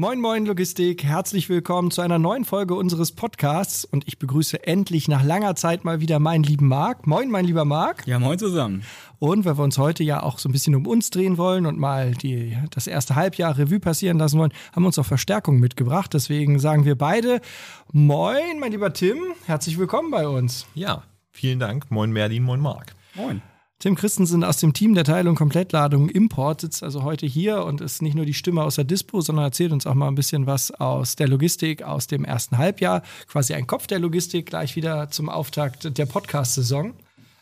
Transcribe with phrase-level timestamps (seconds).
[0.00, 1.02] Moin, moin, Logistik.
[1.02, 3.84] Herzlich willkommen zu einer neuen Folge unseres Podcasts.
[3.84, 7.08] Und ich begrüße endlich nach langer Zeit mal wieder meinen lieben Marc.
[7.08, 8.06] Moin, mein lieber Marc.
[8.06, 8.84] Ja, moin zusammen.
[9.18, 11.80] Und weil wir uns heute ja auch so ein bisschen um uns drehen wollen und
[11.80, 16.14] mal die, das erste Halbjahr Revue passieren lassen wollen, haben wir uns auch Verstärkung mitgebracht.
[16.14, 17.40] Deswegen sagen wir beide
[17.90, 19.18] Moin, mein lieber Tim.
[19.46, 20.68] Herzlich willkommen bei uns.
[20.76, 21.90] Ja, vielen Dank.
[21.90, 22.44] Moin, Merlin.
[22.44, 22.94] Moin, Marc.
[23.16, 23.42] Moin.
[23.80, 28.02] Tim Christensen aus dem Team der Teilung Komplettladung Import sitzt also heute hier und ist
[28.02, 30.72] nicht nur die Stimme aus der Dispo, sondern erzählt uns auch mal ein bisschen was
[30.72, 33.04] aus der Logistik, aus dem ersten Halbjahr.
[33.28, 36.94] Quasi ein Kopf der Logistik, gleich wieder zum Auftakt der Podcast-Saison.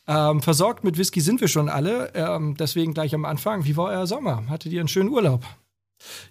[0.06, 3.64] Ähm, versorgt mit Whisky sind wir schon alle, ähm, deswegen gleich am Anfang.
[3.64, 4.44] Wie war euer Sommer?
[4.50, 5.42] Hattet ihr einen schönen Urlaub?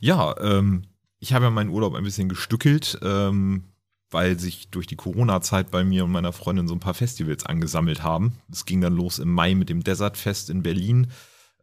[0.02, 0.84] Ja, ähm,
[1.20, 3.00] ich habe ja meinen Urlaub ein bisschen gestückelt.
[3.02, 3.64] Ähm,
[4.12, 8.04] weil sich durch die Corona-Zeit bei mir und meiner Freundin so ein paar Festivals angesammelt
[8.04, 8.34] haben.
[8.52, 11.08] Es ging dann los im Mai mit dem Desert Fest in Berlin.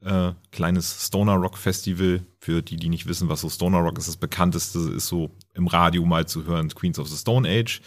[0.04, 2.26] Äh, kleines Stoner Rock Festival.
[2.40, 5.68] Für die, die nicht wissen, was so Stoner Rock ist, das bekannteste ist so im
[5.68, 7.80] Radio mal zu hören, Queens of the Stone Age.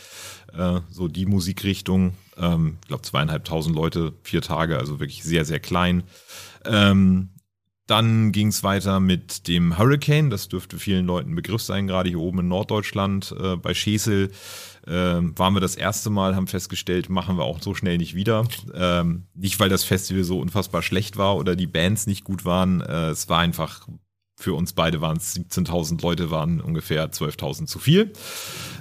[0.54, 2.14] Äh, so die Musikrichtung.
[2.38, 6.04] Ähm, ich glaube zweieinhalbtausend Leute, vier Tage, also wirklich sehr, sehr klein.
[6.64, 7.32] Ähm,
[7.88, 10.30] dann ging es weiter mit dem Hurricane.
[10.30, 13.36] Das dürfte vielen Leuten ein Begriff sein, gerade hier oben in Norddeutschland.
[13.40, 14.32] Äh, bei Schesel
[14.88, 18.46] äh, waren wir das erste Mal, haben festgestellt, machen wir auch so schnell nicht wieder.
[18.74, 22.82] Ähm, nicht, weil das Festival so unfassbar schlecht war oder die Bands nicht gut waren.
[22.82, 23.88] Äh, es war einfach,
[24.36, 28.14] für uns beide waren es 17.000 Leute, waren ungefähr 12.000 zu viel.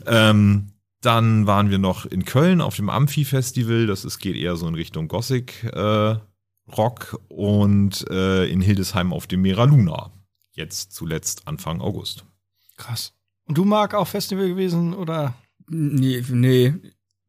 [0.07, 0.71] Ähm,
[1.03, 3.87] dann waren wir noch in Köln auf dem Amphi-Festival.
[3.87, 5.65] Das ist, geht eher so in Richtung Gothic.
[5.65, 6.17] Äh,
[6.77, 10.13] Rock und äh, in Hildesheim auf dem Mera Luna.
[10.53, 12.25] Jetzt zuletzt Anfang August.
[12.77, 13.13] Krass.
[13.47, 15.35] Und du, Marc, auch Festival gewesen oder?
[15.69, 16.75] Nee, nee,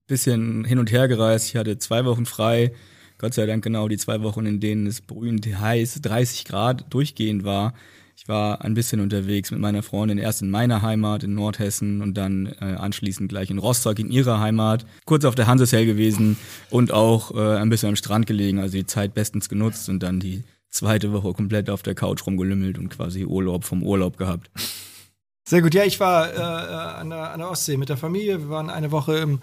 [0.08, 1.50] bisschen hin und her gereist.
[1.50, 2.74] Ich hatte zwei Wochen frei.
[3.18, 7.44] Gott sei Dank genau die zwei Wochen, in denen es brühend heiß, 30 Grad durchgehend
[7.44, 7.74] war.
[8.18, 12.14] Ich war ein bisschen unterwegs mit meiner Freundin, erst in meiner Heimat in Nordhessen und
[12.16, 14.86] dann äh, anschließend gleich in Rostock in ihrer Heimat.
[15.06, 16.38] Kurz auf der Hanseshell gewesen
[16.70, 20.22] und auch äh, ein bisschen am Strand gelegen, also die Zeit bestens genutzt und dann
[20.22, 24.50] die zweite Woche komplett auf der Couch rumgelümmelt und quasi Urlaub vom Urlaub gehabt.
[25.48, 28.40] Sehr gut, ja, ich war äh, an, der, an der Ostsee mit der Familie.
[28.40, 29.42] Wir waren eine Woche im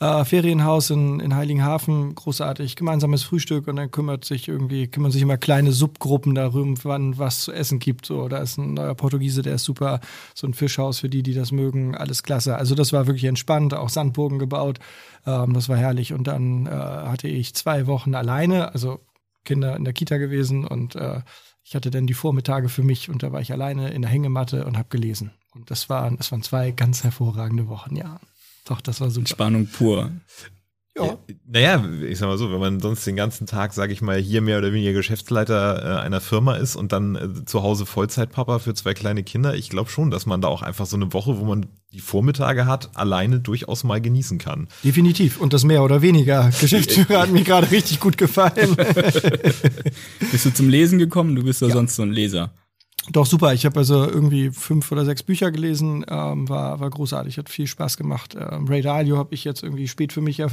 [0.00, 5.22] äh, Ferienhaus in, in Heiligenhafen, großartig, gemeinsames Frühstück und dann kümmert sich irgendwie, kümmern sich
[5.22, 8.06] immer kleine Subgruppen darum, wann was zu essen gibt.
[8.06, 10.00] So, da ist ein neuer Portugiese, der ist super,
[10.34, 12.56] so ein Fischhaus für die, die das mögen, alles klasse.
[12.56, 14.78] Also das war wirklich entspannt, auch Sandburgen gebaut,
[15.26, 16.14] ähm, das war herrlich.
[16.14, 19.00] Und dann äh, hatte ich zwei Wochen alleine, also
[19.44, 21.20] Kinder in der Kita gewesen und äh,
[21.62, 24.64] ich hatte dann die Vormittage für mich und da war ich alleine in der Hängematte
[24.64, 25.32] und habe gelesen.
[25.54, 28.18] Und das waren, das waren zwei ganz hervorragende Wochen, ja.
[28.70, 29.26] Doch, das war super.
[29.26, 30.12] Spannung pur.
[30.96, 31.18] Ja.
[31.44, 34.42] Naja, ich sag mal so, wenn man sonst den ganzen Tag, sage ich mal, hier
[34.42, 38.72] mehr oder weniger Geschäftsleiter äh, einer Firma ist und dann äh, zu Hause Vollzeitpapa für
[38.74, 41.44] zwei kleine Kinder, ich glaube schon, dass man da auch einfach so eine Woche, wo
[41.44, 44.68] man die Vormittage hat, alleine durchaus mal genießen kann.
[44.84, 45.40] Definitiv.
[45.40, 46.50] Und das mehr oder weniger.
[46.60, 48.76] Geschäftsführer hat mir gerade richtig gut gefallen.
[50.30, 51.34] bist du zum Lesen gekommen?
[51.34, 51.74] Du bist ja, ja.
[51.74, 52.52] sonst so ein Leser.
[53.08, 53.54] Doch, super.
[53.54, 56.04] Ich habe also irgendwie fünf oder sechs Bücher gelesen.
[56.08, 58.36] Ähm, war, war großartig, hat viel Spaß gemacht.
[58.38, 60.44] Ähm, Ray Dalio habe ich jetzt irgendwie spät für mich äh,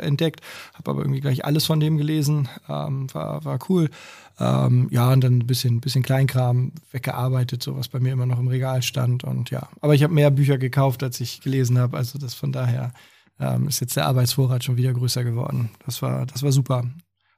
[0.00, 0.40] entdeckt,
[0.74, 2.48] habe aber irgendwie gleich alles von dem gelesen.
[2.68, 3.90] Ähm, war, war cool.
[4.38, 8.38] Ähm, ja, und dann ein bisschen, bisschen Kleinkram weggearbeitet, so was bei mir immer noch
[8.38, 9.22] im Regal stand.
[9.22, 11.98] Und ja, aber ich habe mehr Bücher gekauft, als ich gelesen habe.
[11.98, 12.92] Also das von daher
[13.38, 15.70] ähm, ist jetzt der Arbeitsvorrat schon wieder größer geworden.
[15.84, 16.84] Das war, das war super.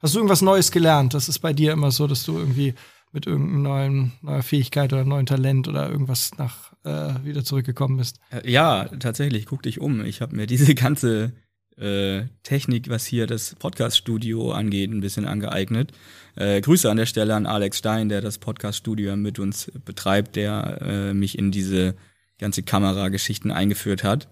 [0.01, 1.15] Hast du irgendwas Neues gelernt?
[1.15, 2.75] Das ist bei dir immer so, dass du irgendwie
[3.13, 8.19] mit irgendeiner neuen neuer Fähigkeit oder neuen Talent oder irgendwas nach äh, wieder zurückgekommen bist.
[8.31, 10.05] Äh, ja, tatsächlich, guck dich um.
[10.05, 11.33] Ich habe mir diese ganze
[11.77, 15.93] äh, Technik, was hier das Podcast-Studio angeht, ein bisschen angeeignet.
[16.37, 20.79] Äh, Grüße an der Stelle an Alex Stein, der das Podcast-Studio mit uns betreibt, der
[20.81, 21.95] äh, mich in diese
[22.39, 24.29] ganze Kamerageschichten eingeführt hat.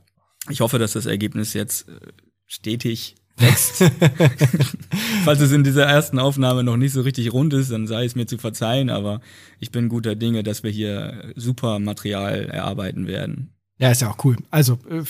[0.49, 1.93] Ich hoffe, dass das Ergebnis jetzt äh,
[2.47, 3.79] stetig wächst.
[5.25, 8.15] Falls es in dieser ersten Aufnahme noch nicht so richtig rund ist, dann sei es
[8.15, 9.21] mir zu verzeihen, aber
[9.59, 13.55] ich bin guter Dinge, dass wir hier super Material erarbeiten werden.
[13.81, 14.37] Ja, ist ja auch cool.
[14.51, 15.03] Also, äh,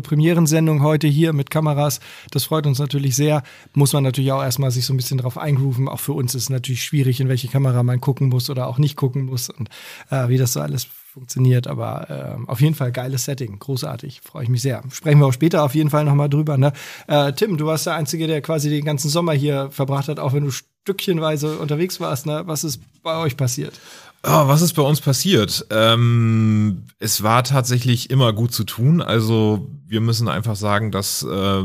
[0.00, 2.00] Premierensendung heute hier mit Kameras,
[2.30, 3.42] das freut uns natürlich sehr.
[3.74, 5.88] Muss man natürlich auch erstmal sich so ein bisschen drauf eingrooven.
[5.88, 8.78] Auch für uns ist es natürlich schwierig, in welche Kamera man gucken muss oder auch
[8.78, 9.68] nicht gucken muss und
[10.08, 11.66] äh, wie das so alles funktioniert.
[11.66, 14.82] Aber äh, auf jeden Fall geiles Setting, großartig, freue ich mich sehr.
[14.90, 16.58] Sprechen wir auch später auf jeden Fall nochmal drüber.
[16.58, 16.72] Ne?
[17.06, 20.32] Äh, Tim, du warst der Einzige, der quasi den ganzen Sommer hier verbracht hat, auch
[20.32, 22.26] wenn du stückchenweise unterwegs warst.
[22.26, 22.42] Ne?
[22.46, 23.80] Was ist bei euch passiert?
[24.24, 25.66] Oh, was ist bei uns passiert?
[25.70, 29.00] Ähm, es war tatsächlich immer gut zu tun.
[29.00, 31.62] Also wir müssen einfach sagen, dass äh,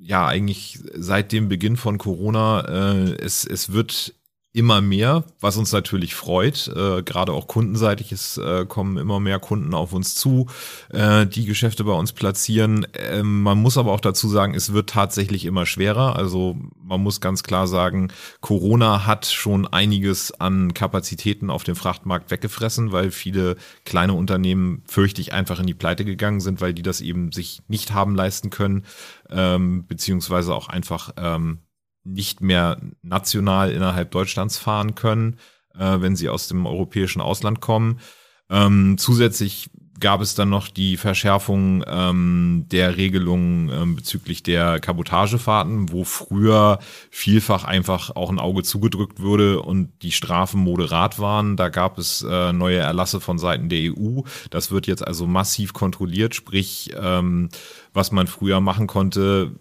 [0.00, 4.14] ja eigentlich seit dem Beginn von Corona äh, es, es wird
[4.56, 6.68] immer mehr, was uns natürlich freut.
[6.68, 10.46] Äh, Gerade auch kundenseitig es äh, kommen immer mehr Kunden auf uns zu,
[10.88, 12.86] äh, die Geschäfte bei uns platzieren.
[12.94, 16.16] Ähm, man muss aber auch dazu sagen, es wird tatsächlich immer schwerer.
[16.16, 18.08] Also man muss ganz klar sagen,
[18.40, 25.20] Corona hat schon einiges an Kapazitäten auf dem Frachtmarkt weggefressen, weil viele kleine Unternehmen fürchte
[25.20, 28.48] ich einfach in die Pleite gegangen sind, weil die das eben sich nicht haben leisten
[28.48, 28.86] können,
[29.28, 31.58] ähm, beziehungsweise auch einfach ähm,
[32.06, 35.36] nicht mehr national innerhalb Deutschlands fahren können,
[35.74, 38.00] äh, wenn sie aus dem europäischen Ausland kommen.
[38.48, 39.70] Ähm, zusätzlich
[40.00, 46.78] gab es dann noch die Verschärfung ähm, der Regelungen ähm, bezüglich der Kabotagefahrten, wo früher
[47.10, 51.56] vielfach einfach auch ein Auge zugedrückt wurde und die Strafen moderat waren.
[51.56, 54.22] Da gab es äh, neue Erlasse von Seiten der EU.
[54.50, 57.48] Das wird jetzt also massiv kontrolliert, sprich, ähm,
[57.92, 59.58] was man früher machen konnte,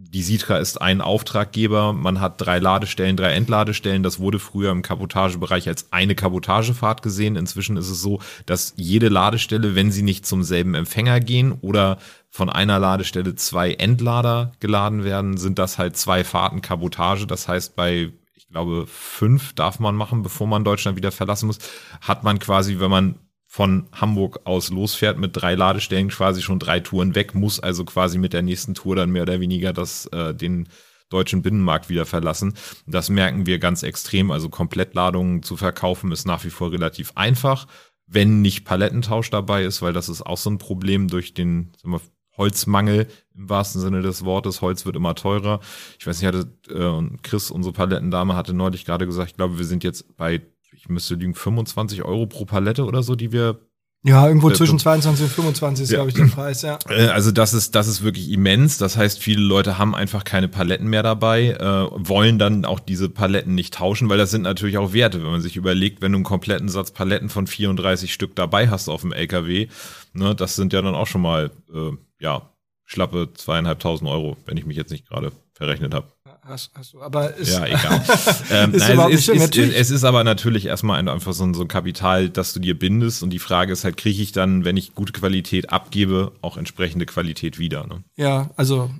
[0.00, 1.92] die Sitra ist ein Auftraggeber.
[1.92, 4.04] Man hat drei Ladestellen, drei Entladestellen.
[4.04, 7.34] Das wurde früher im Kabotagebereich als eine Kabotagefahrt gesehen.
[7.34, 11.98] Inzwischen ist es so, dass jede Ladestelle, wenn sie nicht zum selben Empfänger gehen oder
[12.30, 17.26] von einer Ladestelle zwei Entlader geladen werden, sind das halt zwei Fahrten Kabotage.
[17.26, 21.58] Das heißt, bei ich glaube, fünf darf man machen, bevor man Deutschland wieder verlassen muss,
[22.00, 23.16] hat man quasi, wenn man
[23.50, 28.18] von Hamburg aus losfährt mit drei Ladestellen quasi schon drei Touren weg, muss also quasi
[28.18, 30.68] mit der nächsten Tour dann mehr oder weniger das, äh, den
[31.08, 32.52] deutschen Binnenmarkt wieder verlassen.
[32.86, 34.30] Das merken wir ganz extrem.
[34.30, 37.66] Also Komplettladungen zu verkaufen ist nach wie vor relativ einfach,
[38.06, 42.00] wenn nicht Palettentausch dabei ist, weil das ist auch so ein Problem durch den wir,
[42.36, 44.60] Holzmangel im wahrsten Sinne des Wortes.
[44.60, 45.60] Holz wird immer teurer.
[45.98, 49.64] Ich weiß nicht, hatte äh, Chris, unsere Palettendame, hatte neulich gerade gesagt, ich glaube, wir
[49.64, 50.42] sind jetzt bei
[50.78, 53.58] ich müsste liegen, 25 Euro pro Palette oder so, die wir
[54.04, 55.96] ja, irgendwo zwischen 22 und 25 ist, ja.
[55.96, 56.78] glaube ich, der Preis, ja.
[56.88, 58.78] Äh, also das ist, das ist wirklich immens.
[58.78, 63.08] Das heißt, viele Leute haben einfach keine Paletten mehr dabei, äh, wollen dann auch diese
[63.08, 65.20] Paletten nicht tauschen, weil das sind natürlich auch Werte.
[65.20, 68.88] Wenn man sich überlegt, wenn du einen kompletten Satz Paletten von 34 Stück dabei hast
[68.88, 69.66] auf dem LKW,
[70.12, 71.90] ne, das sind ja dann auch schon mal, äh,
[72.20, 72.48] ja,
[72.84, 76.06] schlappe zweieinhalbtausend Euro, wenn ich mich jetzt nicht gerade verrechnet habe.
[76.48, 78.02] Hast, hast du, aber ist, ja, egal.
[78.50, 81.60] ähm, ist nein, es, ist, ist, es ist aber natürlich erstmal einfach so ein, so
[81.60, 84.78] ein Kapital, das du dir bindest und die Frage ist halt, kriege ich dann, wenn
[84.78, 87.86] ich gute Qualität abgebe, auch entsprechende Qualität wieder?
[87.86, 88.02] Ne?
[88.16, 88.90] Ja, also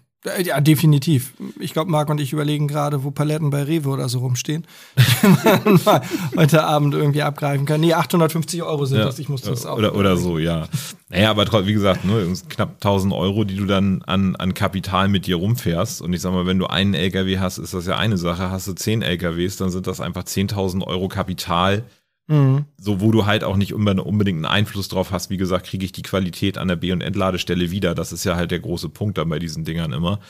[0.45, 1.33] ja, definitiv.
[1.61, 4.67] Ich glaube, Marc und ich überlegen gerade, wo Paletten bei Rewe oder so rumstehen.
[5.85, 6.03] mal
[6.37, 7.81] heute Abend irgendwie abgreifen kann.
[7.81, 9.21] Nee, 850 Euro sind ja, das.
[9.21, 9.79] Ich muss das auch.
[9.79, 10.67] Oder, oder so, ja.
[11.09, 15.27] Naja, aber wie gesagt, ne, knapp 1000 Euro, die du dann an, an Kapital mit
[15.27, 16.03] dir rumfährst.
[16.03, 18.51] Und ich sag mal, wenn du einen LKW hast, ist das ja eine Sache.
[18.51, 21.85] Hast du 10 LKWs, dann sind das einfach 10.000 Euro Kapital,
[22.29, 22.67] Mhm.
[22.79, 25.31] So, wo du halt auch nicht unbedingt einen Einfluss drauf hast.
[25.31, 27.95] Wie gesagt, kriege ich die Qualität an der B- und Entladestelle wieder.
[27.95, 30.21] Das ist ja halt der große Punkt dann bei diesen Dingern immer.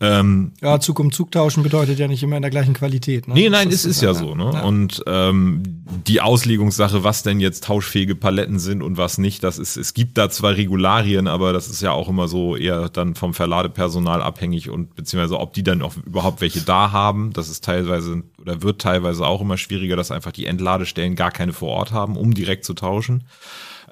[0.00, 3.28] Ähm, ja, Zug um Zug tauschen bedeutet ja nicht immer in der gleichen Qualität.
[3.28, 3.34] Ne?
[3.34, 4.34] Nee, nein, es ist, ist ja so.
[4.34, 4.50] Ne?
[4.52, 4.62] Ja.
[4.62, 5.62] Und ähm,
[6.06, 10.18] die Auslegungssache, was denn jetzt tauschfähige Paletten sind und was nicht, das ist, es gibt
[10.18, 14.68] da zwar Regularien, aber das ist ja auch immer so eher dann vom Verladepersonal abhängig
[14.68, 17.32] und beziehungsweise ob die dann auch überhaupt welche da haben.
[17.32, 21.54] Das ist teilweise oder wird teilweise auch immer schwieriger, dass einfach die Entladestellen gar keine
[21.54, 23.24] vor Ort haben, um direkt zu tauschen.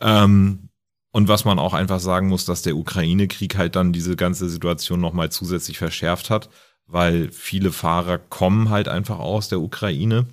[0.00, 0.68] Ähm,
[1.10, 5.00] und was man auch einfach sagen muss, dass der Ukraine-Krieg halt dann diese ganze Situation
[5.00, 6.50] nochmal zusätzlich verschärft hat,
[6.86, 10.26] weil viele Fahrer kommen halt einfach aus der Ukraine,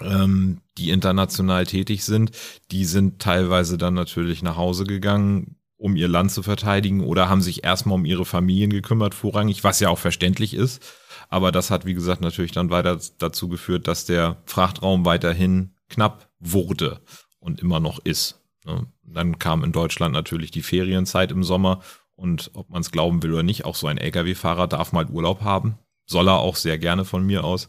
[0.00, 2.30] ähm, die international tätig sind.
[2.70, 7.42] Die sind teilweise dann natürlich nach Hause gegangen, um ihr Land zu verteidigen oder haben
[7.42, 10.82] sich erstmal um ihre Familien gekümmert, vorrangig, was ja auch verständlich ist.
[11.28, 16.28] Aber das hat, wie gesagt, natürlich dann weiter dazu geführt, dass der Frachtraum weiterhin knapp
[16.38, 17.00] wurde
[17.40, 18.40] und immer noch ist.
[18.64, 18.86] Ne?
[19.02, 21.80] Dann kam in Deutschland natürlich die Ferienzeit im Sommer
[22.14, 25.42] und ob man es glauben will oder nicht, auch so ein Lkw-Fahrer darf mal Urlaub
[25.42, 25.78] haben.
[26.06, 27.68] Soll er auch sehr gerne von mir aus.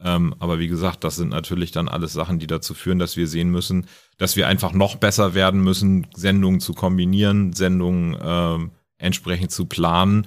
[0.00, 3.26] Ähm, aber wie gesagt, das sind natürlich dann alles Sachen, die dazu führen, dass wir
[3.26, 3.86] sehen müssen,
[4.18, 10.26] dass wir einfach noch besser werden müssen, Sendungen zu kombinieren, Sendungen ähm, entsprechend zu planen.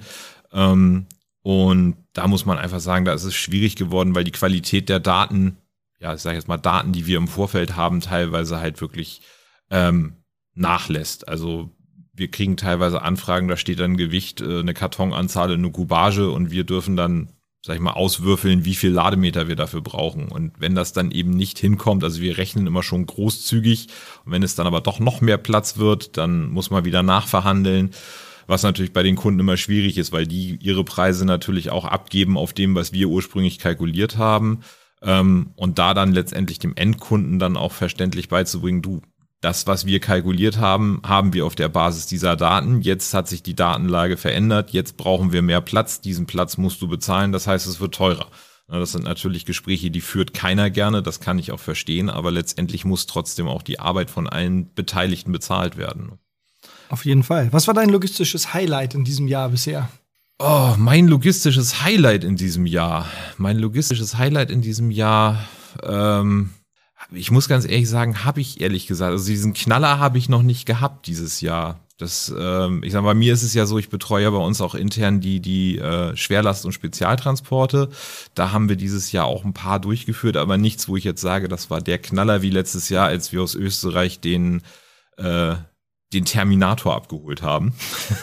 [0.52, 1.06] Ähm,
[1.42, 5.00] und da muss man einfach sagen, da ist es schwierig geworden, weil die Qualität der
[5.00, 5.56] Daten,
[6.00, 9.22] ja, ich sage jetzt mal Daten, die wir im Vorfeld haben, teilweise halt wirklich
[9.70, 10.16] ähm,
[10.54, 11.28] nachlässt.
[11.28, 11.70] Also
[12.12, 16.64] wir kriegen teilweise Anfragen, da steht dann Gewicht, äh, eine Kartonanzahl, eine Kubage und wir
[16.64, 17.30] dürfen dann,
[17.62, 20.28] sag ich mal, auswürfeln, wie viel Lademeter wir dafür brauchen.
[20.28, 23.88] Und wenn das dann eben nicht hinkommt, also wir rechnen immer schon großzügig
[24.24, 27.90] und wenn es dann aber doch noch mehr Platz wird, dann muss man wieder nachverhandeln.
[28.46, 32.36] Was natürlich bei den Kunden immer schwierig ist, weil die ihre Preise natürlich auch abgeben
[32.36, 34.60] auf dem, was wir ursprünglich kalkuliert haben.
[35.02, 39.02] Ähm, und da dann letztendlich dem Endkunden dann auch verständlich beizubringen, du,
[39.40, 42.82] das, was wir kalkuliert haben, haben wir auf der Basis dieser Daten.
[42.82, 44.70] Jetzt hat sich die Datenlage verändert.
[44.70, 46.00] Jetzt brauchen wir mehr Platz.
[46.00, 47.32] Diesen Platz musst du bezahlen.
[47.32, 48.26] Das heißt, es wird teurer.
[48.68, 52.84] Das sind natürlich Gespräche, die führt keiner gerne, das kann ich auch verstehen, aber letztendlich
[52.84, 56.12] muss trotzdem auch die Arbeit von allen Beteiligten bezahlt werden.
[56.88, 57.52] Auf jeden Fall.
[57.52, 59.88] Was war dein logistisches Highlight in diesem Jahr bisher?
[60.38, 63.06] Oh, mein logistisches Highlight in diesem Jahr.
[63.38, 65.48] Mein logistisches Highlight in diesem Jahr,
[65.82, 66.50] ähm,
[67.12, 70.42] ich muss ganz ehrlich sagen, habe ich ehrlich gesagt, also diesen Knaller habe ich noch
[70.42, 71.80] nicht gehabt dieses Jahr.
[72.00, 74.60] Das, ähm, ich sag mal, bei mir ist es ja so, ich betreue bei uns
[74.62, 77.90] auch intern die, die äh, Schwerlast- und Spezialtransporte.
[78.34, 81.48] Da haben wir dieses Jahr auch ein paar durchgeführt, aber nichts, wo ich jetzt sage,
[81.48, 84.62] das war der Knaller wie letztes Jahr, als wir aus Österreich den,
[85.18, 85.56] äh,
[86.14, 87.74] den Terminator abgeholt haben.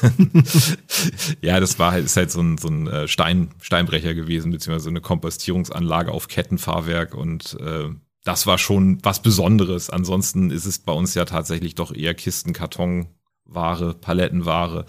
[1.41, 4.89] ja, das war halt, ist halt so ein, so ein äh, Stein, Steinbrecher gewesen, beziehungsweise
[4.89, 7.89] eine Kompostierungsanlage auf Kettenfahrwerk und äh,
[8.27, 9.89] das war schon was Besonderes.
[9.89, 13.07] Ansonsten ist es bei uns ja tatsächlich doch eher Kisten, Karton,
[13.45, 14.85] Ware, Palettenware.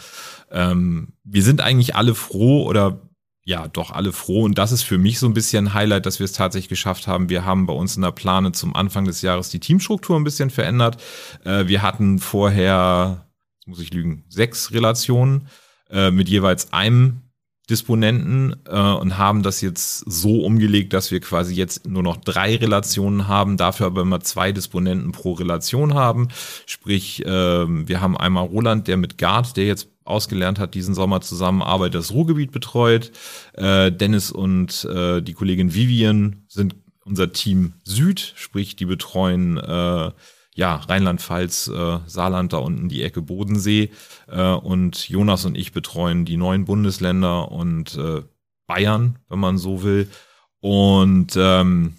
[0.50, 3.08] Ähm, wir sind eigentlich alle froh oder
[3.44, 4.42] ja, doch alle froh.
[4.42, 7.06] Und das ist für mich so ein bisschen ein Highlight, dass wir es tatsächlich geschafft
[7.06, 7.28] haben.
[7.28, 10.50] Wir haben bei uns in der Plane zum Anfang des Jahres die Teamstruktur ein bisschen
[10.50, 11.00] verändert.
[11.44, 13.28] Äh, wir hatten vorher,
[13.60, 15.46] jetzt muss ich lügen, sechs Relationen
[15.90, 17.22] äh, mit jeweils einem
[17.70, 22.56] Disponenten äh, und haben das jetzt so umgelegt, dass wir quasi jetzt nur noch drei
[22.56, 26.28] Relationen haben, dafür aber immer zwei Disponenten pro Relation haben.
[26.66, 31.20] Sprich, äh, wir haben einmal Roland, der mit Gard, der jetzt ausgelernt hat, diesen Sommer
[31.20, 33.12] zusammenarbeitet, das Ruhrgebiet betreut.
[33.52, 40.10] Äh, Dennis und äh, die Kollegin Vivian sind unser Team Süd, sprich, die betreuen äh,
[40.58, 43.92] ja, Rheinland-Pfalz, äh, Saarland da unten die Ecke Bodensee
[44.26, 48.22] äh, und Jonas und ich betreuen die neuen Bundesländer und äh,
[48.66, 50.10] Bayern, wenn man so will.
[50.58, 51.94] Und ähm,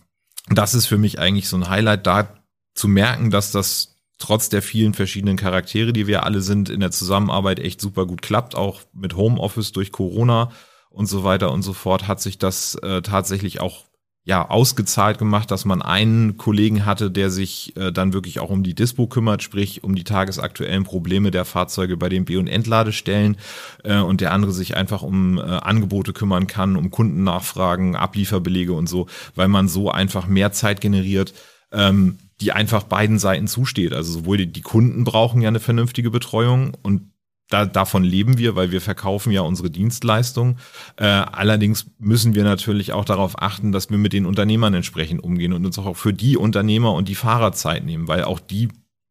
[0.50, 2.28] das ist für mich eigentlich so ein Highlight, da
[2.76, 6.92] zu merken, dass das trotz der vielen verschiedenen Charaktere, die wir alle sind, in der
[6.92, 10.52] Zusammenarbeit echt super gut klappt, auch mit Homeoffice durch Corona
[10.90, 13.86] und so weiter und so fort, hat sich das äh, tatsächlich auch
[14.30, 18.62] ja, ausgezahlt gemacht, dass man einen Kollegen hatte, der sich äh, dann wirklich auch um
[18.62, 23.38] die Dispo kümmert, sprich um die tagesaktuellen Probleme der Fahrzeuge bei den B- und Entladestellen
[23.84, 28.88] äh, und der andere sich einfach um äh, Angebote kümmern kann, um Kundennachfragen, Ablieferbelege und
[28.88, 31.34] so, weil man so einfach mehr Zeit generiert,
[31.72, 33.94] ähm, die einfach beiden Seiten zusteht.
[33.94, 37.10] Also sowohl die, die Kunden brauchen ja eine vernünftige Betreuung und
[37.50, 40.58] da, davon leben wir, weil wir verkaufen ja unsere Dienstleistung.
[40.96, 45.54] Äh, allerdings müssen wir natürlich auch darauf achten, dass wir mit den Unternehmern entsprechend umgehen
[45.54, 48.70] und uns auch für die Unternehmer und die Fahrer Zeit nehmen, weil auch die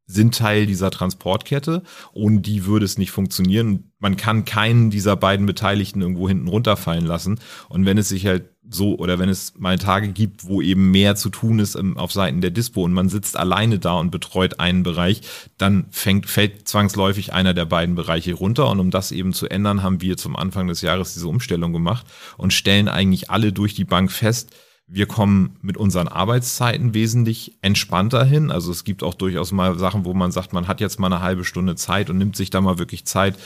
[0.08, 1.82] sind Teil dieser Transportkette.
[2.14, 3.92] Ohne die würde es nicht funktionieren.
[3.98, 7.38] Man kann keinen dieser beiden Beteiligten irgendwo hinten runterfallen lassen.
[7.68, 11.16] Und wenn es sich halt so oder wenn es mal Tage gibt, wo eben mehr
[11.16, 14.82] zu tun ist auf Seiten der Dispo und man sitzt alleine da und betreut einen
[14.82, 15.22] Bereich,
[15.56, 18.68] dann fängt, fällt zwangsläufig einer der beiden Bereiche runter.
[18.68, 22.06] Und um das eben zu ändern, haben wir zum Anfang des Jahres diese Umstellung gemacht
[22.36, 24.54] und stellen eigentlich alle durch die Bank fest,
[24.90, 28.50] wir kommen mit unseren Arbeitszeiten wesentlich entspannter hin.
[28.50, 31.20] Also es gibt auch durchaus mal Sachen, wo man sagt, man hat jetzt mal eine
[31.20, 33.36] halbe Stunde Zeit und nimmt sich da mal wirklich Zeit,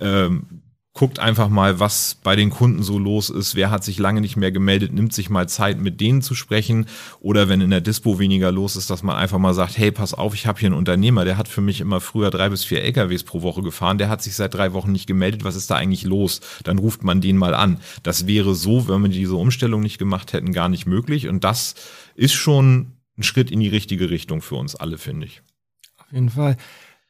[0.00, 0.62] ähm,
[0.94, 3.54] guckt einfach mal, was bei den Kunden so los ist.
[3.54, 6.86] Wer hat sich lange nicht mehr gemeldet, nimmt sich mal Zeit, mit denen zu sprechen.
[7.20, 10.12] Oder wenn in der Dispo weniger los ist, dass man einfach mal sagt, hey, pass
[10.12, 12.82] auf, ich habe hier einen Unternehmer, der hat für mich immer früher drei bis vier
[12.82, 15.76] LKWs pro Woche gefahren, der hat sich seit drei Wochen nicht gemeldet, was ist da
[15.76, 16.40] eigentlich los?
[16.62, 17.80] Dann ruft man den mal an.
[18.02, 21.26] Das wäre so, wenn wir diese Umstellung nicht gemacht hätten, gar nicht möglich.
[21.26, 21.74] Und das
[22.16, 25.42] ist schon ein Schritt in die richtige Richtung für uns alle, finde ich.
[25.98, 26.58] Auf jeden Fall.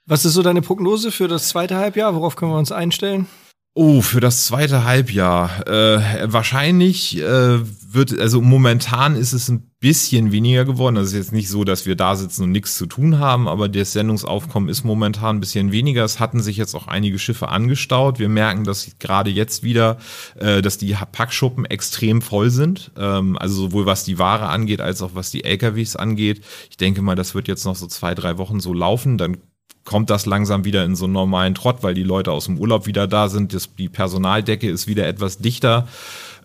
[0.07, 2.15] Was ist so deine Prognose für das zweite Halbjahr?
[2.15, 3.27] Worauf können wir uns einstellen?
[3.75, 5.67] Oh, für das zweite Halbjahr.
[5.67, 7.59] Äh, wahrscheinlich äh,
[7.95, 10.97] wird, also momentan ist es ein bisschen weniger geworden.
[10.97, 13.71] Das ist jetzt nicht so, dass wir da sitzen und nichts zu tun haben, aber
[13.71, 16.05] das Sendungsaufkommen ist momentan ein bisschen weniger.
[16.05, 18.19] Es hatten sich jetzt auch einige Schiffe angestaut.
[18.19, 19.97] Wir merken, dass gerade jetzt wieder,
[20.39, 22.93] äh, dass die Packschuppen extrem voll sind.
[22.99, 26.45] Ähm, also sowohl was die Ware angeht, als auch was die LKWs angeht.
[26.69, 29.17] Ich denke mal, das wird jetzt noch so zwei, drei Wochen so laufen.
[29.17, 29.39] Dann
[29.85, 32.87] kommt das langsam wieder in so einen normalen Trott, weil die Leute aus dem Urlaub
[32.87, 33.55] wieder da sind.
[33.55, 35.87] Das, die Personaldecke ist wieder etwas dichter.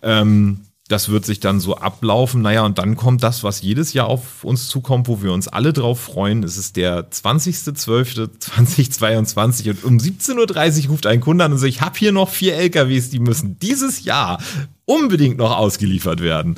[0.01, 2.41] Ähm, das wird sich dann so ablaufen.
[2.41, 5.73] Naja, und dann kommt das, was jedes Jahr auf uns zukommt, wo wir uns alle
[5.73, 6.41] drauf freuen.
[6.43, 11.81] Es ist der 20.12.2022 und um 17.30 Uhr ruft ein Kunde an und sagt, ich
[11.81, 14.41] habe hier noch vier LKWs, die müssen dieses Jahr
[14.85, 16.55] unbedingt noch ausgeliefert werden.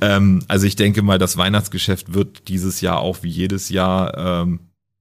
[0.00, 4.58] Ähm, also ich denke mal, das Weihnachtsgeschäft wird dieses Jahr auch wie jedes Jahr ähm,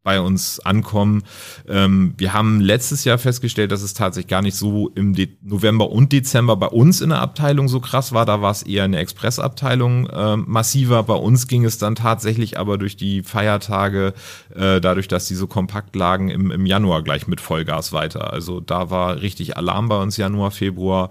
[0.07, 1.23] bei uns ankommen.
[1.67, 5.91] Ähm, wir haben letztes Jahr festgestellt, dass es tatsächlich gar nicht so im De November
[5.91, 8.25] und Dezember bei uns in der Abteilung so krass war.
[8.25, 11.03] Da war es eher eine Expressabteilung äh, massiver.
[11.03, 14.13] Bei uns ging es dann tatsächlich aber durch die Feiertage,
[14.55, 18.31] äh, dadurch, dass die so kompakt lagen, im, im Januar gleich mit Vollgas weiter.
[18.31, 21.09] Also da war richtig Alarm bei uns Januar, Februar.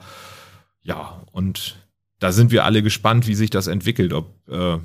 [0.80, 1.76] Ja, und
[2.18, 4.14] da sind wir alle gespannt, wie sich das entwickelt.
[4.14, 4.78] Ob äh,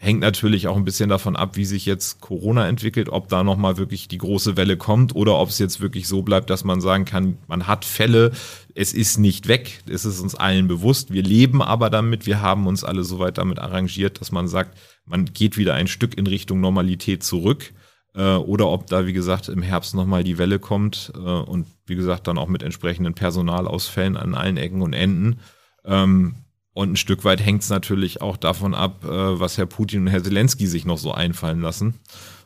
[0.00, 3.76] hängt natürlich auch ein bisschen davon ab, wie sich jetzt Corona entwickelt, ob da nochmal
[3.78, 7.04] wirklich die große Welle kommt oder ob es jetzt wirklich so bleibt, dass man sagen
[7.04, 8.30] kann, man hat Fälle,
[8.76, 12.68] es ist nicht weg, es ist uns allen bewusst, wir leben aber damit, wir haben
[12.68, 16.60] uns alle soweit damit arrangiert, dass man sagt, man geht wieder ein Stück in Richtung
[16.60, 17.72] Normalität zurück
[18.14, 21.96] äh, oder ob da, wie gesagt, im Herbst nochmal die Welle kommt äh, und wie
[21.96, 25.40] gesagt dann auch mit entsprechenden Personalausfällen an allen Ecken und Enden.
[25.84, 26.36] Ähm,
[26.78, 30.06] und ein Stück weit hängt es natürlich auch davon ab, äh, was Herr Putin und
[30.06, 31.94] Herr Zelensky sich noch so einfallen lassen.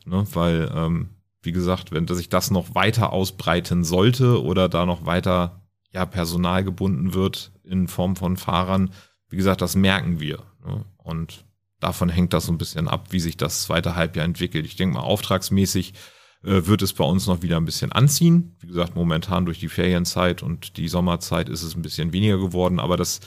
[0.06, 0.24] Ne?
[0.32, 1.10] Weil, ähm,
[1.42, 5.60] wie gesagt, wenn sich das noch weiter ausbreiten sollte oder da noch weiter
[5.90, 8.94] ja, Personal gebunden wird in Form von Fahrern,
[9.28, 10.38] wie gesagt, das merken wir.
[10.66, 10.86] Ne?
[10.96, 11.44] Und
[11.78, 14.64] davon hängt das so ein bisschen ab, wie sich das zweite Halbjahr entwickelt.
[14.64, 15.92] Ich denke mal, auftragsmäßig
[16.42, 18.56] äh, wird es bei uns noch wieder ein bisschen anziehen.
[18.60, 22.80] Wie gesagt, momentan durch die Ferienzeit und die Sommerzeit ist es ein bisschen weniger geworden,
[22.80, 23.20] aber das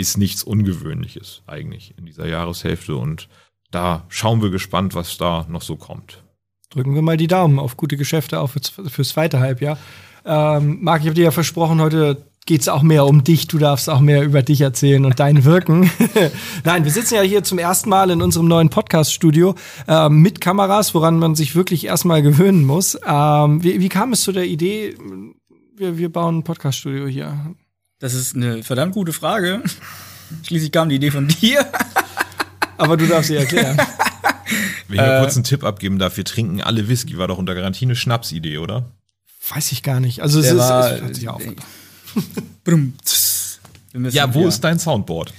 [0.00, 3.28] ist nichts Ungewöhnliches eigentlich in dieser Jahreshälfte und
[3.70, 6.24] da schauen wir gespannt, was da noch so kommt.
[6.70, 9.78] Drücken wir mal die Daumen auf gute Geschäfte, auch fürs, fürs zweite Halbjahr.
[10.24, 13.46] Ähm, Marc, ich habe dir ja versprochen, heute geht es auch mehr um dich.
[13.46, 15.90] Du darfst auch mehr über dich erzählen und dein Wirken.
[16.64, 19.54] Nein, wir sitzen ja hier zum ersten Mal in unserem neuen Podcast-Studio
[19.86, 22.98] äh, mit Kameras, woran man sich wirklich erstmal gewöhnen muss.
[23.06, 24.96] Ähm, wie, wie, kam es zu der Idee,
[25.76, 27.54] wir, wir bauen ein Podcast-Studio hier?
[28.00, 29.62] Das ist eine verdammt gute Frage.
[30.42, 31.70] Schließlich kam die Idee von dir.
[32.78, 33.76] Aber du darfst sie erklären.
[34.88, 37.54] Wenn ich äh, kurz einen Tipp abgeben darf, wir trinken alle Whisky, war doch unter
[37.54, 38.90] Garantie eine Schnapsidee, oder?
[39.50, 40.22] Weiß ich gar nicht.
[40.22, 41.42] Also es, ist, war, es hört sich auf.
[43.92, 44.48] ja, wo ja.
[44.48, 45.34] ist dein Soundboard?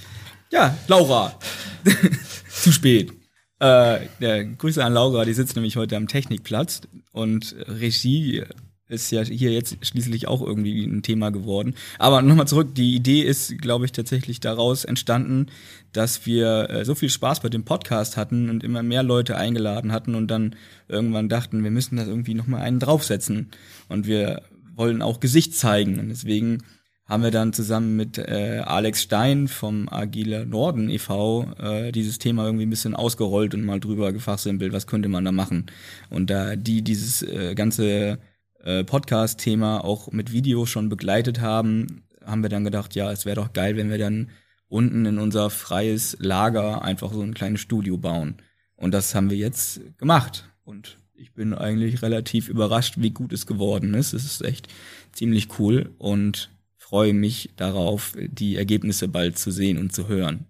[0.50, 1.36] Ja, Laura.
[2.48, 3.12] Zu spät.
[3.60, 8.44] Äh, ja, Grüße an Laura, die sitzt nämlich heute am Technikplatz und Regie
[8.92, 11.74] ist ja hier jetzt schließlich auch irgendwie ein Thema geworden.
[11.98, 15.46] Aber nochmal zurück, die Idee ist, glaube ich, tatsächlich daraus entstanden,
[15.92, 19.92] dass wir äh, so viel Spaß bei dem Podcast hatten und immer mehr Leute eingeladen
[19.92, 20.54] hatten und dann
[20.88, 23.50] irgendwann dachten, wir müssen da irgendwie nochmal einen draufsetzen.
[23.88, 24.42] Und wir
[24.74, 25.98] wollen auch Gesicht zeigen.
[25.98, 26.62] Und deswegen
[27.06, 31.52] haben wir dann zusammen mit äh, Alex Stein vom Agile Norden e.V.
[31.58, 35.32] Äh, dieses Thema irgendwie ein bisschen ausgerollt und mal drüber gefachsimpelt, was könnte man da
[35.32, 35.66] machen.
[36.10, 38.18] Und da die dieses äh, ganze
[38.64, 43.36] äh, Podcast-Thema auch mit Video schon begleitet haben, haben wir dann gedacht, ja, es wäre
[43.36, 44.30] doch geil, wenn wir dann
[44.68, 48.36] unten in unser freies Lager einfach so ein kleines Studio bauen.
[48.76, 50.48] Und das haben wir jetzt gemacht.
[50.64, 54.12] Und ich bin eigentlich relativ überrascht, wie gut es geworden ist.
[54.12, 54.68] Es ist echt
[55.12, 60.46] ziemlich cool und freue mich darauf, die Ergebnisse bald zu sehen und zu hören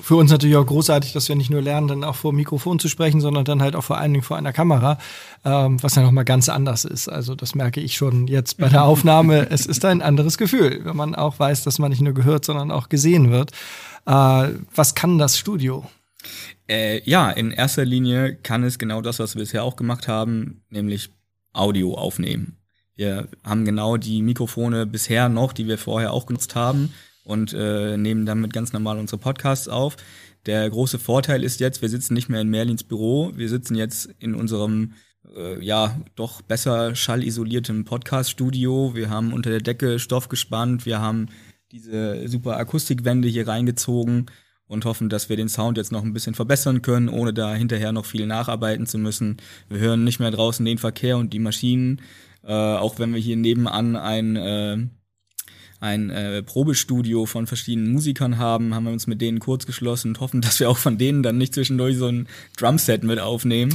[0.00, 2.78] für uns natürlich auch großartig, dass wir nicht nur lernen, dann auch vor dem Mikrofon
[2.78, 4.98] zu sprechen, sondern dann halt auch vor allen Dingen vor einer Kamera,
[5.44, 7.08] ähm, was ja nochmal ganz anders ist.
[7.08, 9.46] Also das merke ich schon jetzt bei der Aufnahme.
[9.50, 12.70] es ist ein anderes Gefühl, wenn man auch weiß, dass man nicht nur gehört, sondern
[12.70, 13.52] auch gesehen wird.
[14.06, 15.84] Äh, was kann das Studio?
[16.68, 20.62] Äh, ja, in erster Linie kann es genau das, was wir bisher auch gemacht haben,
[20.70, 21.10] nämlich
[21.52, 22.56] Audio aufnehmen.
[22.94, 26.92] Wir haben genau die Mikrofone bisher noch, die wir vorher auch genutzt haben
[27.28, 29.96] und äh, nehmen damit ganz normal unsere Podcasts auf.
[30.46, 34.08] Der große Vorteil ist jetzt, wir sitzen nicht mehr in Merlins Büro, wir sitzen jetzt
[34.18, 34.94] in unserem
[35.36, 38.94] äh, ja doch besser schallisolierten Podcast-Studio.
[38.94, 41.26] Wir haben unter der Decke Stoff gespannt, wir haben
[41.70, 44.30] diese super Akustikwände hier reingezogen
[44.66, 47.92] und hoffen, dass wir den Sound jetzt noch ein bisschen verbessern können, ohne da hinterher
[47.92, 49.36] noch viel nacharbeiten zu müssen.
[49.68, 52.00] Wir hören nicht mehr draußen den Verkehr und die Maschinen,
[52.42, 54.78] äh, auch wenn wir hier nebenan ein äh,
[55.80, 60.20] ein äh, Probestudio von verschiedenen Musikern haben, haben wir uns mit denen kurz geschlossen und
[60.20, 63.72] hoffen, dass wir auch von denen dann nicht zwischendurch so ein Drumset mit aufnehmen.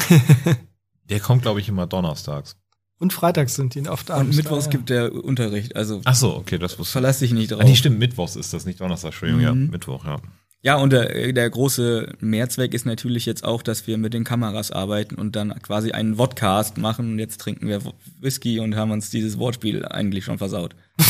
[1.10, 2.56] Der kommt, glaube ich, immer donnerstags.
[3.00, 4.38] Und freitags sind die oft abends.
[4.38, 4.78] Und mittwochs da, ja.
[4.78, 5.76] gibt der Unterricht.
[5.76, 7.60] Also Ach so, okay, das wusste Verlass dich nicht drauf.
[7.60, 9.46] Ah, nee, stimmt, mittwochs ist das, nicht Donnerstag, Entschuldigung, mhm.
[9.46, 10.22] ja, Mittwoch, ja.
[10.66, 14.72] Ja, und der, der große Mehrzweck ist natürlich jetzt auch, dass wir mit den Kameras
[14.72, 17.12] arbeiten und dann quasi einen Vodcast machen.
[17.12, 17.82] Und jetzt trinken wir
[18.22, 20.74] Whisky und haben uns dieses Wortspiel eigentlich schon versaut.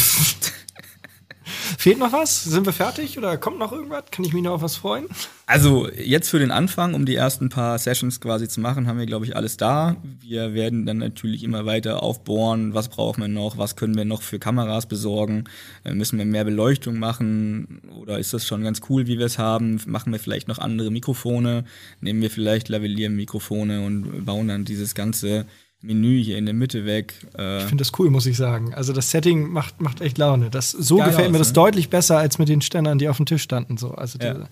[1.84, 2.46] Fehlt noch was?
[2.46, 4.06] Sind wir fertig oder kommt noch irgendwas?
[4.10, 5.08] Kann ich mich noch auf was freuen?
[5.48, 9.06] Also jetzt für den Anfang, um die ersten paar Sessions quasi zu machen, haben wir,
[9.06, 9.98] glaube ich, alles da.
[10.22, 14.22] Wir werden dann natürlich immer weiter aufbohren, was brauchen wir noch, was können wir noch
[14.22, 15.44] für Kameras besorgen,
[15.84, 19.38] äh, müssen wir mehr Beleuchtung machen oder ist das schon ganz cool, wie wir es
[19.38, 21.66] haben, machen wir vielleicht noch andere Mikrofone,
[22.00, 25.46] nehmen wir vielleicht Lavalier-Mikrofone und bauen dann dieses ganze
[25.84, 27.14] Menü hier in der Mitte weg.
[27.38, 28.74] Äh ich finde das cool, muss ich sagen.
[28.74, 30.50] Also das Setting macht, macht echt Laune.
[30.50, 31.54] Das, so gefällt aus, mir das ne?
[31.54, 33.78] deutlich besser als mit den Ständern, die auf dem Tisch standen.
[33.78, 33.92] So.
[33.92, 34.34] Also ja.
[34.34, 34.48] Diese,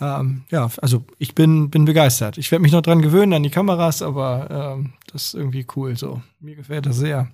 [0.00, 2.36] ähm, ja, also ich bin, bin begeistert.
[2.36, 5.96] Ich werde mich noch dran gewöhnen an die Kameras, aber ähm, das ist irgendwie cool.
[5.96, 6.20] So.
[6.40, 7.30] Mir gefällt das sehr.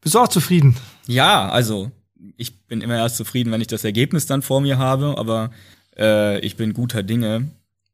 [0.00, 0.74] Bist du auch zufrieden?
[1.06, 1.90] Ja, also
[2.38, 5.50] ich bin immer erst zufrieden, wenn ich das Ergebnis dann vor mir habe, aber
[5.98, 7.50] äh, ich bin guter Dinge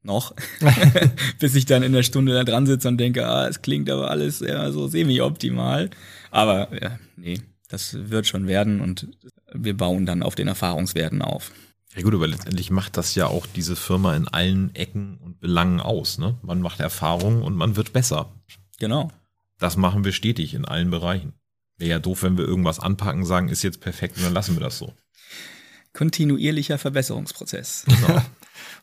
[0.08, 0.34] noch,
[1.38, 4.10] bis ich dann in der Stunde da dran sitze und denke, ah, es klingt aber
[4.10, 5.90] alles ja, so semi-optimal.
[6.32, 9.06] Aber ja, nee, das wird schon werden und
[9.52, 11.52] wir bauen dann auf den Erfahrungswerten auf.
[11.94, 15.80] Ja gut, aber letztendlich macht das ja auch diese Firma in allen Ecken und Belangen
[15.80, 16.18] aus.
[16.18, 16.36] Ne?
[16.42, 18.32] Man macht Erfahrungen und man wird besser.
[18.78, 19.10] Genau.
[19.58, 21.32] Das machen wir stetig in allen Bereichen.
[21.76, 24.60] Wäre ja doof, wenn wir irgendwas anpacken, sagen, ist jetzt perfekt und dann lassen wir
[24.60, 24.92] das so.
[25.92, 27.84] Kontinuierlicher Verbesserungsprozess.
[27.86, 28.22] Genau.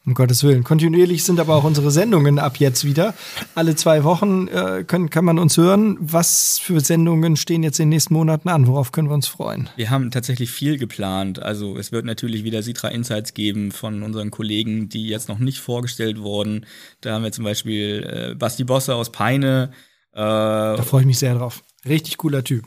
[0.06, 0.64] um Gottes Willen.
[0.64, 3.14] Kontinuierlich sind aber auch unsere Sendungen ab jetzt wieder.
[3.56, 5.98] Alle zwei Wochen äh, können, kann man uns hören.
[6.00, 8.68] Was für Sendungen stehen jetzt in den nächsten Monaten an?
[8.68, 9.70] Worauf können wir uns freuen?
[9.76, 11.42] Wir haben tatsächlich viel geplant.
[11.42, 15.60] Also es wird natürlich wieder Citra Insights geben von unseren Kollegen, die jetzt noch nicht
[15.60, 16.66] vorgestellt wurden.
[17.02, 19.72] Da haben wir zum Beispiel äh, Basti Bosse aus Peine.
[20.14, 21.64] Äh, da freue ich mich sehr drauf.
[21.88, 22.64] Richtig cooler Typ.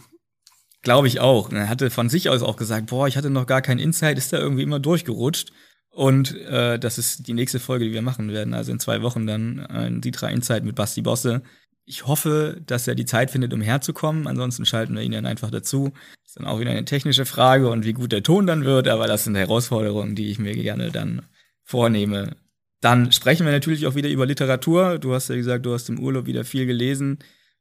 [0.83, 1.51] Glaube ich auch.
[1.51, 4.33] Er hatte von sich aus auch gesagt, boah, ich hatte noch gar keinen Insight, ist
[4.33, 5.53] da irgendwie immer durchgerutscht.
[5.99, 8.55] Und äh, das ist die nächste Folge, die wir machen werden.
[8.55, 11.43] Also in zwei Wochen dann ein Citra Insight mit Basti Bosse.
[11.87, 14.29] Ich hoffe, dass er die Zeit findet, um herzukommen.
[14.29, 15.93] Ansonsten schalten wir ihn dann einfach dazu.
[16.25, 18.87] Ist dann auch wieder eine technische Frage und wie gut der Ton dann wird.
[18.87, 21.23] Aber das sind Herausforderungen, die ich mir gerne dann
[21.65, 22.37] vornehme.
[22.81, 25.01] Dann sprechen wir natürlich auch wieder über Literatur.
[25.01, 27.19] Du hast ja gesagt, du hast im Urlaub wieder viel gelesen.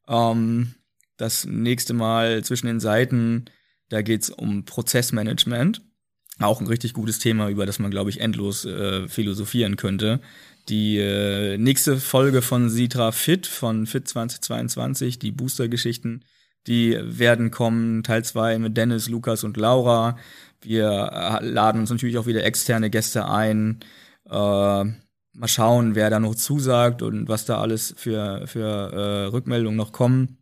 [0.07, 0.75] Ähm,
[1.17, 3.45] das nächste Mal zwischen den Seiten,
[3.89, 5.81] da geht's um Prozessmanagement.
[6.39, 10.19] Auch ein richtig gutes Thema, über das man, glaube ich, endlos äh, philosophieren könnte.
[10.69, 16.23] Die äh, nächste Folge von Sitra Fit, von Fit 2022, die Booster-Geschichten,
[16.67, 20.17] die werden kommen, Teil 2 mit Dennis, Lukas und Laura.
[20.61, 23.79] Wir äh, laden uns natürlich auch wieder externe Gäste ein.
[24.25, 29.77] Äh, mal schauen, wer da noch zusagt und was da alles für, für äh, Rückmeldungen
[29.77, 30.37] noch kommen.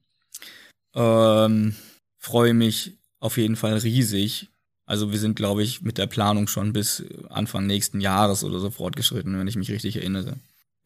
[0.95, 1.75] Ähm,
[2.17, 4.49] Freue mich auf jeden Fall riesig.
[4.85, 8.69] Also wir sind, glaube ich, mit der Planung schon bis Anfang nächsten Jahres oder so
[8.69, 10.37] fortgeschritten, wenn ich mich richtig erinnere.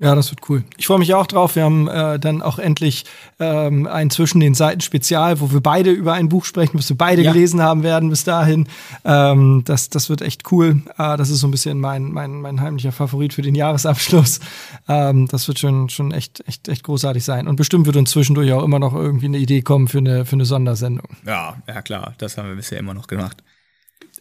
[0.02, 0.64] Ja, das wird cool.
[0.78, 1.58] Ich freue mich auch drauf.
[1.58, 3.04] Wir haben äh, dann auch endlich
[3.38, 6.98] ähm, ein zwischen den Seiten Spezial, wo wir beide über ein Buch sprechen, was wir
[6.98, 7.34] beide ja.
[7.34, 8.70] gelesen haben werden bis dahin.
[9.04, 10.82] Ähm, das, das wird echt cool.
[10.98, 14.40] Äh, das ist so ein bisschen mein, mein, mein heimlicher Favorit für den Jahresabschluss.
[14.88, 17.50] Ähm, das wird schon, schon echt, echt, echt großartig sein.
[17.50, 20.38] Und bestimmt wird uns zwischendurch auch immer noch irgendwie eine Idee kommen für eine, für
[20.38, 21.10] eine Sondersendung.
[21.26, 22.16] Ja, ja klar.
[22.20, 23.44] Das haben wir bisher immer noch gemacht.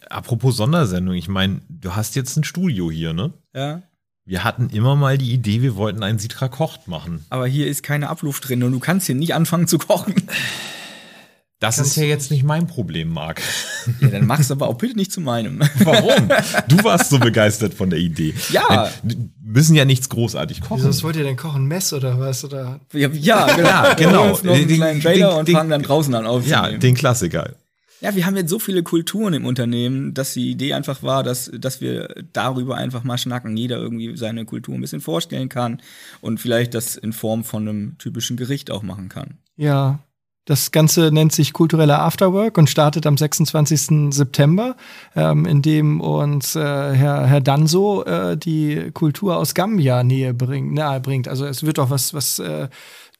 [0.09, 3.33] Apropos Sondersendung, ich meine, du hast jetzt ein Studio hier, ne?
[3.53, 3.81] Ja.
[4.25, 7.25] Wir hatten immer mal die Idee, wir wollten einen Sitra kocht machen.
[7.29, 10.13] Aber hier ist keine Abluft drin und du kannst hier nicht anfangen zu kochen.
[11.59, 13.41] Das kannst ist ja jetzt nicht mein Problem, Marc.
[13.99, 15.59] Ja, dann mach's aber auch bitte nicht zu meinem.
[15.79, 16.29] Warum?
[16.69, 18.33] Du warst so begeistert von der Idee.
[18.51, 18.89] Ja.
[19.03, 20.85] Wir müssen ja nichts großartig kochen.
[20.85, 21.65] Wieso wollt ihr denn kochen?
[21.65, 22.45] Mess oder was?
[22.45, 22.79] Oder?
[22.93, 23.67] Ja, ja genau.
[23.67, 24.41] Ja, genau.
[24.41, 26.71] Wir noch einen den, kleinen Trailer den, und fangen dann draußen an aufzunehmen.
[26.73, 27.55] Ja, den Klassiker.
[28.01, 31.51] Ja, wir haben jetzt so viele Kulturen im Unternehmen, dass die Idee einfach war, dass,
[31.53, 35.81] dass wir darüber einfach mal schnacken, jeder irgendwie seine Kultur ein bisschen vorstellen kann
[36.21, 39.37] und vielleicht das in Form von einem typischen Gericht auch machen kann.
[39.57, 39.99] Ja,
[40.45, 44.11] das Ganze nennt sich kultureller Afterwork und startet am 26.
[44.11, 44.75] September,
[45.15, 50.73] ähm, in dem uns äh, Herr, Herr Danso äh, die Kultur aus Gambia nähe bringt,
[50.73, 51.27] nahe bringt.
[51.27, 52.67] Also es wird auch was, was äh,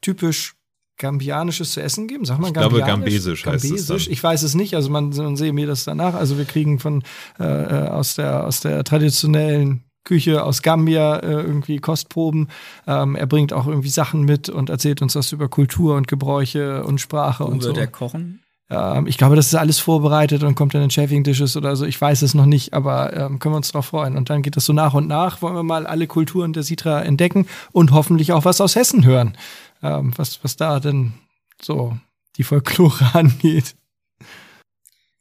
[0.00, 0.56] typisch
[1.00, 2.24] Gambianisches zu essen geben?
[2.24, 4.12] Sag mal, ich glaube, Gambesisch, Gambesisch heißt es dann.
[4.12, 6.14] Ich weiß es nicht, also man, man sehe mir das danach.
[6.14, 7.02] Also wir kriegen von
[7.40, 12.48] äh, äh, aus, der, aus der traditionellen Küche aus Gambia äh, irgendwie Kostproben.
[12.86, 16.84] Ähm, er bringt auch irgendwie Sachen mit und erzählt uns was über Kultur und Gebräuche
[16.84, 17.80] und Sprache Wo und wird so.
[17.80, 18.40] er kochen?
[18.70, 21.84] Ähm, ich glaube, das ist alles vorbereitet und kommt dann in Chafing Dishes oder so.
[21.84, 24.16] Ich weiß es noch nicht, aber ähm, können wir uns darauf freuen.
[24.16, 25.42] Und dann geht das so nach und nach.
[25.42, 29.36] Wollen wir mal alle Kulturen der Sitra entdecken und hoffentlich auch was aus Hessen hören
[29.82, 31.14] ähm, was, was da denn
[31.60, 31.98] so
[32.36, 33.76] die Folklore angeht.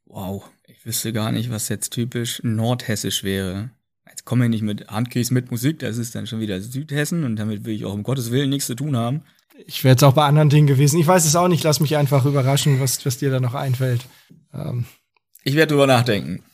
[0.05, 3.69] Wow, ich wüsste gar nicht, was jetzt typisch nordhessisch wäre.
[4.07, 7.35] Jetzt komme ich nicht mit Handkäse mit Musik, das ist dann schon wieder Südhessen und
[7.35, 9.21] damit will ich auch um Gottes Willen nichts zu tun haben.
[9.67, 10.99] Ich wäre jetzt auch bei anderen Dingen gewesen.
[10.99, 14.05] Ich weiß es auch nicht, lass mich einfach überraschen, was, was dir da noch einfällt.
[14.53, 14.85] Ähm.
[15.43, 16.43] Ich werde drüber nachdenken.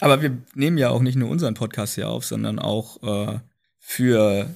[0.00, 3.38] Aber wir nehmen ja auch nicht nur unseren Podcast hier auf, sondern auch äh,
[3.78, 4.52] für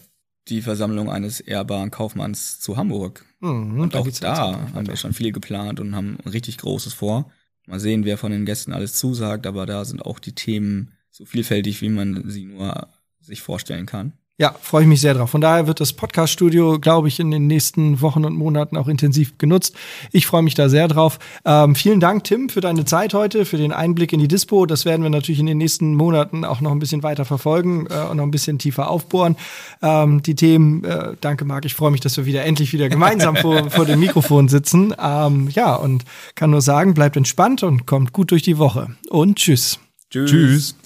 [0.49, 3.25] die Versammlung eines ehrbaren Kaufmanns zu Hamburg.
[3.41, 7.31] Mhm, und auch da haben wir schon viel geplant und haben richtig Großes vor.
[7.67, 11.25] Mal sehen, wer von den Gästen alles zusagt, aber da sind auch die Themen so
[11.25, 12.89] vielfältig, wie man sie nur
[13.21, 14.13] sich vorstellen kann.
[14.39, 15.31] Ja, freue ich mich sehr drauf.
[15.31, 19.39] Von daher wird das Podcast-Studio, glaube ich, in den nächsten Wochen und Monaten auch intensiv
[19.39, 19.75] genutzt.
[20.13, 21.19] Ich freue mich da sehr drauf.
[21.47, 24.67] Ähm, vielen Dank, Tim, für deine Zeit heute, für den Einblick in die Dispo.
[24.67, 28.11] Das werden wir natürlich in den nächsten Monaten auch noch ein bisschen weiter verfolgen äh,
[28.11, 29.37] und noch ein bisschen tiefer aufbohren.
[29.81, 31.65] Ähm, die Themen, äh, danke, Marc.
[31.65, 34.95] Ich freue mich, dass wir wieder endlich wieder gemeinsam vor, vor dem Mikrofon sitzen.
[35.03, 38.95] Ähm, ja, und kann nur sagen, bleibt entspannt und kommt gut durch die Woche.
[39.09, 39.79] Und tschüss.
[40.11, 40.31] Tschüss.
[40.31, 40.77] tschüss.